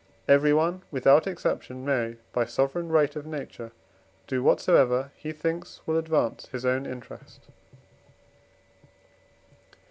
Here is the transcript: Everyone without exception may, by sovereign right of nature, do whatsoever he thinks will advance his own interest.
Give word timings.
Everyone 0.27 0.81
without 0.89 1.27
exception 1.27 1.85
may, 1.85 2.15
by 2.33 2.45
sovereign 2.45 2.89
right 2.89 3.15
of 3.15 3.27
nature, 3.27 3.71
do 4.25 4.41
whatsoever 4.41 5.11
he 5.15 5.31
thinks 5.31 5.79
will 5.85 5.95
advance 5.95 6.47
his 6.47 6.65
own 6.65 6.87
interest. 6.87 7.41